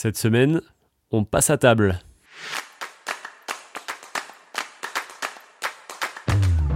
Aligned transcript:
Cette 0.00 0.16
semaine, 0.16 0.60
on 1.10 1.24
passe 1.24 1.50
à 1.50 1.58
table. 1.58 1.98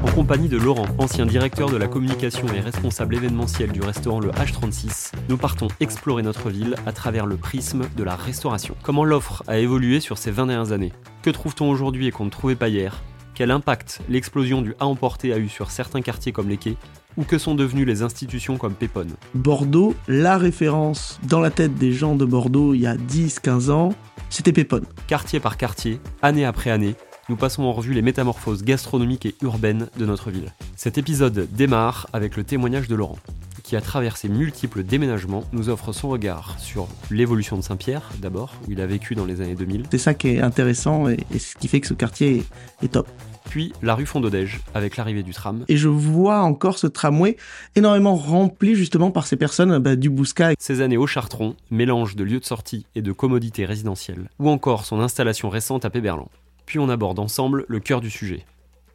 En 0.03 0.11
compagnie 0.11 0.49
de 0.49 0.57
Laurent, 0.57 0.89
ancien 0.99 1.25
directeur 1.25 1.71
de 1.71 1.77
la 1.77 1.87
communication 1.87 2.49
et 2.53 2.59
responsable 2.59 3.15
événementiel 3.15 3.71
du 3.71 3.81
restaurant 3.81 4.19
Le 4.19 4.31
H36, 4.31 5.13
nous 5.29 5.37
partons 5.37 5.69
explorer 5.79 6.25
notre 6.25 6.51
ville 6.51 6.75
à 6.85 6.91
travers 6.91 7.27
le 7.27 7.37
prisme 7.37 7.85
de 7.97 8.03
la 8.03 8.17
restauration. 8.17 8.75
Comment 8.83 9.05
l'offre 9.05 9.45
a 9.47 9.59
évolué 9.59 10.01
sur 10.01 10.19
ces 10.19 10.33
20 10.33 10.47
dernières 10.47 10.73
années? 10.73 10.93
Que 11.23 11.31
trouve-t-on 11.31 11.71
aujourd'hui 11.71 12.09
et 12.09 12.11
qu'on 12.11 12.25
ne 12.25 12.31
trouvait 12.31 12.57
pas 12.57 12.71
hier? 12.71 13.05
Quel 13.37 13.53
impact 13.53 14.01
l'explosion 14.09 14.63
du 14.63 14.75
à 14.81 14.87
emporter 14.87 15.33
a 15.33 15.39
eu 15.39 15.49
sur 15.49 15.71
certains 15.71 16.03
quartiers 16.03 16.33
comme 16.33 16.49
les 16.49 16.57
quais? 16.57 16.77
Ou 17.17 17.25
que 17.25 17.39
sont 17.39 17.55
devenues 17.55 17.85
les 17.85 18.03
institutions 18.03 18.57
comme 18.57 18.75
Pépone. 18.75 19.13
Bordeaux, 19.35 19.95
la 20.09 20.39
référence 20.39 21.21
dans 21.29 21.41
la 21.41 21.51
tête 21.51 21.75
des 21.75 21.93
gens 21.93 22.15
de 22.15 22.25
Bordeaux 22.25 22.75
il 22.75 22.81
y 22.81 22.87
a 22.87 22.97
10-15 22.97 23.71
ans, 23.71 23.95
c'était 24.31 24.53
Pépone. 24.53 24.87
Quartier 25.07 25.41
par 25.41 25.57
quartier, 25.57 26.01
année 26.23 26.45
après 26.45 26.71
année, 26.71 26.95
nous 27.29 27.37
passons 27.37 27.63
en 27.63 27.73
revue 27.73 27.95
les 27.95 28.03
métamorphoses 28.03 28.65
gastronomiques 28.65 29.27
et 29.27 29.35
urbaines 29.43 29.89
de 29.97 30.07
notre 30.07 30.31
ville. 30.31 30.53
Cet 30.77 30.99
épisode 30.99 31.49
démarre 31.53 32.09
avec 32.13 32.37
le 32.37 32.45
témoignage 32.45 32.89
de 32.89 32.95
Laurent, 32.95 33.19
qui 33.63 33.77
à 33.77 33.81
travers 33.81 34.17
ses 34.17 34.29
multiples 34.29 34.83
déménagements 34.83 35.45
nous 35.53 35.69
offre 35.69 35.93
son 35.93 36.09
regard 36.09 36.57
sur 36.59 36.89
l'évolution 37.11 37.57
de 37.57 37.63
Saint-Pierre 37.63 38.11
d'abord, 38.21 38.55
où 38.67 38.73
il 38.73 38.81
a 38.81 38.87
vécu 38.87 39.15
dans 39.15 39.25
les 39.25 39.41
années 39.41 39.55
2000. 39.55 39.85
C'est 39.91 39.99
ça 39.99 40.15
qui 40.15 40.29
est 40.29 40.41
intéressant 40.41 41.09
et, 41.09 41.19
ce 41.39 41.55
qui 41.57 41.69
fait 41.69 41.81
que 41.81 41.87
ce 41.87 41.95
quartier 41.95 42.45
est 42.83 42.93
top 42.93 43.09
puis 43.49 43.73
la 43.83 43.95
rue 43.95 44.07
Fondodège 44.07 44.61
avec 44.73 44.97
l'arrivée 44.97 45.23
du 45.23 45.33
tram. 45.33 45.65
Et 45.69 45.77
je 45.77 45.89
vois 45.89 46.41
encore 46.41 46.79
ce 46.79 46.87
tramway 46.87 47.37
énormément 47.77 48.15
rempli 48.17 48.75
justement 48.75 49.11
par 49.11 49.27
ces 49.27 49.37
personnes 49.37 49.79
bah, 49.79 49.97
du 49.97 50.09
Bousca. 50.09 50.53
Ces 50.59 50.81
années 50.81 50.97
au 50.97 51.07
Chartron, 51.07 51.55
mélange 51.71 52.17
de 52.17 52.25
lieux 52.25 52.41
de 52.41 52.45
sortie 52.47 52.87
et 52.95 53.03
de 53.03 53.13
commodités 53.13 53.67
résidentielles, 53.67 54.31
ou 54.39 54.49
encore 54.49 54.87
son 54.87 55.01
installation 55.01 55.51
récente 55.51 55.85
à 55.85 55.91
Péberlan. 55.91 56.31
Puis 56.65 56.79
on 56.79 56.89
aborde 56.89 57.19
ensemble 57.19 57.67
le 57.69 57.81
cœur 57.81 58.01
du 58.01 58.09
sujet. 58.09 58.47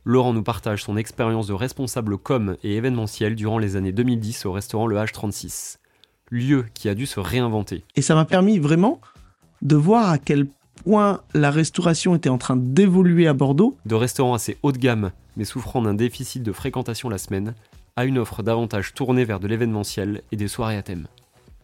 Laurent 0.07 0.31
nous 0.31 0.41
partage 0.41 0.83
son 0.83 0.95
expérience 0.95 1.47
de 1.47 1.53
responsable 1.53 2.17
com 2.17 2.55
et 2.63 2.77
événementiel 2.77 3.35
durant 3.35 3.57
les 3.57 3.75
années 3.75 3.91
2010 3.91 4.45
au 4.45 4.53
restaurant 4.53 4.87
Le 4.87 4.95
H36, 4.95 5.79
lieu 6.31 6.63
qui 6.73 6.87
a 6.87 6.95
dû 6.95 7.05
se 7.05 7.19
réinventer. 7.19 7.83
Et 7.97 8.01
ça 8.01 8.15
m'a 8.15 8.23
permis 8.23 8.57
vraiment 8.57 9.01
de 9.61 9.75
voir 9.75 10.09
à 10.09 10.17
quel 10.17 10.47
point 10.85 11.19
la 11.33 11.51
restauration 11.51 12.15
était 12.15 12.29
en 12.29 12.37
train 12.37 12.55
d'évoluer 12.55 13.27
à 13.27 13.33
Bordeaux. 13.33 13.75
De 13.85 13.95
restaurants 13.95 14.33
assez 14.33 14.57
haut 14.63 14.71
de 14.71 14.77
gamme, 14.77 15.11
mais 15.35 15.43
souffrant 15.43 15.81
d'un 15.81 15.93
déficit 15.93 16.41
de 16.41 16.53
fréquentation 16.53 17.09
la 17.09 17.17
semaine, 17.17 17.53
à 17.97 18.05
une 18.05 18.17
offre 18.17 18.43
davantage 18.43 18.93
tournée 18.93 19.25
vers 19.25 19.41
de 19.41 19.47
l'événementiel 19.49 20.21
et 20.31 20.37
des 20.37 20.47
soirées 20.47 20.77
à 20.77 20.83
thème. 20.83 21.07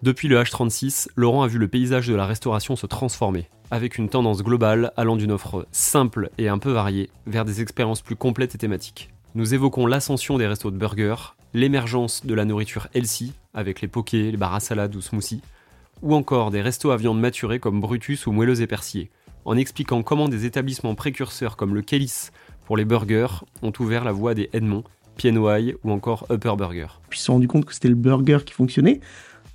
Depuis 0.01 0.27
le 0.27 0.43
H36, 0.43 1.07
Laurent 1.15 1.43
a 1.43 1.47
vu 1.47 1.59
le 1.59 1.69
paysage 1.69 2.09
de 2.09 2.15
la 2.15 2.25
restauration 2.25 2.75
se 2.75 2.87
transformer, 2.87 3.47
avec 3.73 3.97
une 3.97 4.07
tendance 4.07 4.43
globale 4.43 4.93
allant 4.97 5.15
d'une 5.15 5.31
offre 5.31 5.65
simple 5.71 6.29
et 6.37 6.47
un 6.47 6.59
peu 6.59 6.71
variée 6.71 7.09
vers 7.25 7.43
des 7.43 7.59
expériences 7.59 8.03
plus 8.03 8.15
complètes 8.15 8.53
et 8.53 8.59
thématiques. 8.59 9.09
Nous 9.33 9.55
évoquons 9.55 9.87
l'ascension 9.87 10.37
des 10.37 10.45
restos 10.45 10.69
de 10.69 10.77
burgers, 10.77 11.33
l'émergence 11.55 12.23
de 12.23 12.35
la 12.35 12.45
nourriture 12.45 12.87
healthy, 12.93 13.33
avec 13.55 13.81
les 13.81 13.87
pokés, 13.87 14.29
les 14.29 14.37
bars 14.37 14.53
à 14.53 14.59
salade 14.59 14.95
ou 14.95 15.01
smoothies, 15.01 15.41
ou 16.03 16.13
encore 16.13 16.51
des 16.51 16.61
restos 16.61 16.91
à 16.91 16.97
viande 16.97 17.19
maturée 17.19 17.57
comme 17.57 17.81
Brutus 17.81 18.27
ou 18.27 18.31
Moelleuse 18.31 18.61
et 18.61 18.67
Persillé, 18.67 19.09
en 19.43 19.57
expliquant 19.57 20.03
comment 20.03 20.29
des 20.29 20.45
établissements 20.45 20.93
précurseurs 20.93 21.57
comme 21.57 21.73
le 21.73 21.81
Kélis 21.81 22.29
pour 22.65 22.77
les 22.77 22.85
burgers 22.85 23.43
ont 23.63 23.73
ouvert 23.79 24.03
la 24.03 24.11
voie 24.11 24.35
des 24.35 24.51
Edmond, 24.53 24.83
Piennoy 25.17 25.75
ou 25.83 25.91
encore 25.91 26.27
Upper 26.31 26.53
Burger. 26.59 26.87
Puis 27.09 27.17
ils 27.17 27.21
se 27.21 27.25
sont 27.25 27.33
rendus 27.33 27.47
compte 27.47 27.65
que 27.65 27.73
c'était 27.73 27.89
le 27.89 27.95
burger 27.95 28.39
qui 28.45 28.53
fonctionnait. 28.53 28.99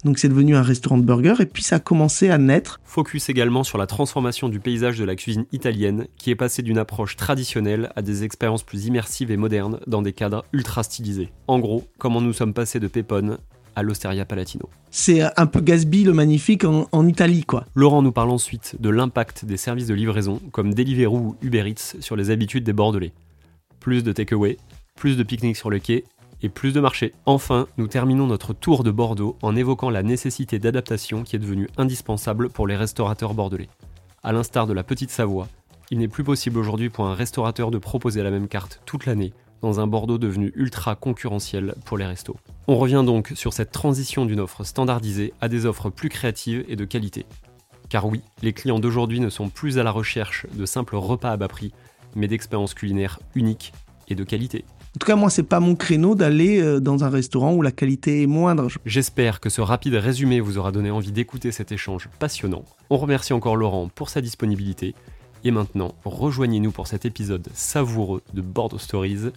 Donc 0.05 0.19
c'est 0.19 0.29
devenu 0.29 0.55
un 0.55 0.63
restaurant 0.63 0.99
de 0.99 1.03
burger 1.03 1.35
et 1.41 1.47
puis 1.47 1.63
ça 1.63 1.77
a 1.77 1.81
commencé 1.81 2.31
à 2.31 2.39
naître. 2.39 2.81
Focus 2.85 3.29
également 3.29 3.65
sur 3.65 3.79
la 3.79 3.87
transformation 3.87 4.49
du 4.49 4.61
paysage 4.61 4.99
de 4.99 5.05
la 5.05 5.17
cuisine 5.17 5.47
italienne 5.53 6.07
qui 6.17 6.31
est 6.31 6.37
passé 6.37 6.63
d'une 6.63 6.79
approche 6.79 7.17
traditionnelle 7.17 7.91
à 7.97 8.03
des 8.03 8.23
expériences 8.23 8.63
plus 8.63 8.87
immersives 8.87 9.31
et 9.31 9.37
modernes 9.37 9.81
dans 9.87 10.03
des 10.03 10.13
cadres 10.13 10.45
ultra 10.53 10.83
stylisés. 10.83 11.31
En 11.49 11.59
gros, 11.59 11.87
comment 11.99 12.21
nous 12.21 12.33
sommes 12.33 12.55
passés 12.55 12.79
de 12.79 12.87
Pépone 12.87 13.39
à 13.79 13.83
l'Osteria 13.83 14.25
Palatino. 14.25 14.69
C'est 14.91 15.23
un 15.39 15.47
peu 15.47 15.61
Gatsby 15.61 16.03
le 16.03 16.13
magnifique 16.13 16.65
en, 16.65 17.07
Italie, 17.07 17.45
quoi. 17.45 17.65
Laurent 17.77 18.03
nous 18.03 18.11
parle 18.11 18.31
ensuite 18.31 18.75
de 18.81 18.91
l'impact 18.91 19.45
des 19.45 19.57
services 19.57 19.87
de 19.87 19.95
livraison 19.95 20.41
comme 20.51 20.75
Deliveroo 20.75 21.19
ou 21.19 21.37
Uber 21.43 21.69
Eats 21.69 21.97
sur 22.01 22.17
les 22.17 22.31
habitudes 22.31 22.65
des 22.65 22.73
Bordelais. 22.73 23.13
Plus 23.79 24.03
de 24.03 24.13
takeaway, 24.13 24.57
plus 24.97 25.17
de 25.17 25.23
pique-nique 25.23 25.57
sur 25.57 25.71
le 25.71 25.79
quai 25.79 26.05
et 26.43 26.49
plus 26.49 26.73
de 26.73 26.81
marché. 26.81 27.13
Enfin, 27.27 27.67
nous 27.77 27.87
terminons 27.87 28.27
notre 28.27 28.53
tour 28.53 28.85
de 28.85 28.91
Bordeaux 28.91 29.37
en 29.43 29.57
évoquant 29.57 29.91
la 29.91 30.03
nécessité 30.03 30.59
d'adaptation 30.59 31.23
qui 31.23 31.37
est 31.37 31.41
devenue 31.41 31.69
indispensable 31.77 32.49
pour 32.51 32.67
les 32.67 32.77
restaurateurs 32.77 33.35
bordelais. 33.35 33.69
À 34.23 34.33
l'instar 34.33 34.67
de 34.67 34.73
la 34.73 34.85
Petite 34.85 35.11
Savoie, 35.11 35.49
il 35.91 35.99
n'est 35.99 36.09
plus 36.09 36.25
possible 36.25 36.59
aujourd'hui 36.59 36.91
pour 36.91 37.07
un 37.07 37.15
restaurateur 37.15 37.71
de 37.71 37.79
proposer 37.79 38.23
la 38.23 38.31
même 38.31 38.49
carte 38.49 38.81
toute 38.85 39.07
l'année 39.07 39.33
dans 39.63 39.81
un 39.81 39.87
Bordeaux 39.87 40.19
devenu 40.19 40.53
ultra 40.55 40.95
concurrentiel 40.95 41.75
pour 41.85 41.99
les 41.99 42.07
restos. 42.07 42.37
On 42.69 42.77
revient 42.77 43.03
donc 43.05 43.33
sur 43.35 43.53
cette 43.53 43.73
transition 43.73 44.25
d'une 44.25 44.41
offre 44.41 44.65
standardisée 44.65 45.33
à 45.41 45.49
des 45.49 45.67
offres 45.67 45.91
plus 45.91 46.09
créatives 46.09 46.65
et 46.69 46.77
de 46.77 46.85
qualité. 46.85 47.27
Car 47.89 48.07
oui, 48.07 48.21
les 48.43 48.53
clients 48.53 48.79
d'aujourd'hui 48.79 49.19
ne 49.19 49.31
sont 49.31 49.49
plus 49.49 49.79
à 49.79 49.83
la 49.83 49.91
recherche 49.91 50.47
de 50.53 50.67
simples 50.67 50.97
repas 50.97 51.31
à 51.31 51.37
bas 51.37 51.49
prix, 51.49 51.73
mais 52.15 52.29
d'expériences 52.29 52.75
culinaires 52.75 53.19
uniques 53.35 53.73
et 54.09 54.15
de 54.15 54.25
qualité. 54.25 54.65
En 54.99 55.07
tout 55.07 55.07
cas, 55.07 55.15
moi, 55.15 55.31
c'est 55.31 55.45
pas 55.45 55.61
mon 55.61 55.77
créneau 55.77 56.17
d'aller 56.17 56.61
euh, 56.61 56.81
dans 56.81 57.05
un 57.05 57.09
restaurant 57.09 57.55
où 57.55 57.63
la 57.63 57.71
qualité 57.71 58.25
est 58.25 58.27
moindre. 58.27 58.67
J'espère 58.85 59.39
que 59.39 59.49
ce 59.49 59.61
rapide 59.61 59.95
résumé 59.95 60.41
vous 60.41 60.59
aura 60.59 60.73
donné 60.73 60.91
envie 60.91 61.13
d'écouter 61.13 61.53
cet 61.53 61.71
échange 61.71 62.09
passionnant. 62.19 62.65
On 62.91 62.97
remercie 62.97 63.33
encore 63.33 63.55
Laurent 63.55 63.89
pour 63.95 64.09
sa 64.09 64.21
disponibilité. 64.21 64.97
Et 65.45 65.53
maintenant, 65.53 65.95
rejoignez-nous 66.05 66.73
pour 66.73 66.89
cet 66.89 67.05
épisode 67.05 67.47
savoureux 67.55 68.23
de 68.35 68.41
Bordeaux 68.41 68.79
Stories 68.79 69.31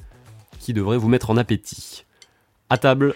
qui 0.57 0.73
devrait 0.73 0.97
vous 0.97 1.09
mettre 1.09 1.29
en 1.29 1.37
appétit. 1.37 2.05
À 2.71 2.79
table. 2.79 3.13